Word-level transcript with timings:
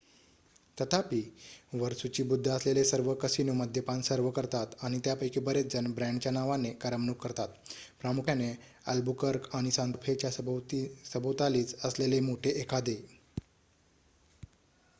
तथापि 0.77 1.17
वर 1.73 1.93
सूचीबद्ध 1.93 2.47
असलेले 2.49 2.83
सर्व 2.83 3.13
कसिनो 3.15 3.53
मद्यपान 3.53 4.01
सर्व्ह 4.01 4.31
करतात 4.31 4.73
आणि 4.81 4.99
त्यापैकी 4.99 5.39
बरेचजण 5.41 5.91
ब्रँडच्या 5.93 6.31
नावाने 6.31 6.71
करमणूक 6.81 7.21
करतात 7.23 7.49
प्रामुख्याने 8.01 8.51
अल्बुकर्क 8.87 9.55
आणि 9.55 9.71
सांता 9.71 9.99
फे 10.03 10.15
च्या 10.15 10.31
सभोवतालीच 10.31 11.75
असलेले 11.83 12.19
मोठे 12.21 12.59
एखादे 12.61 12.95